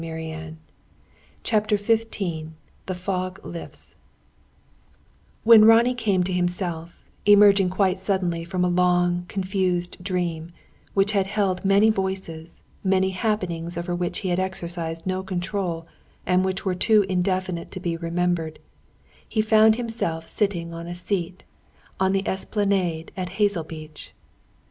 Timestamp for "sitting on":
20.25-20.87